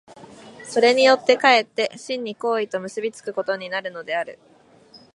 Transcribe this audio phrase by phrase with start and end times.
[0.65, 4.39] それによって却って真に行為と結び付くことになるのである。